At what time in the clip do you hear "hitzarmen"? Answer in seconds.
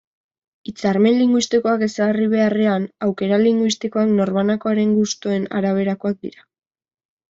0.69-1.19